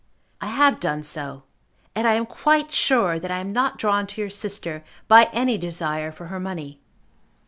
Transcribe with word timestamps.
I 0.41 0.47
have 0.47 0.79
done 0.79 1.03
so, 1.03 1.43
and 1.93 2.07
I 2.07 2.13
am 2.15 2.25
quite 2.25 2.71
sure 2.71 3.19
that 3.19 3.29
I 3.29 3.37
am 3.37 3.53
not 3.53 3.77
drawn 3.77 4.07
to 4.07 4.19
your 4.19 4.31
sister 4.31 4.83
by 5.07 5.25
any 5.31 5.59
desire 5.59 6.11
for 6.11 6.25
her 6.33 6.39
money. 6.39 6.79